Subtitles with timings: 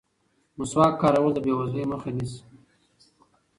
[0.57, 2.41] مسواک کارول د بې وزلۍ مخه نیسي.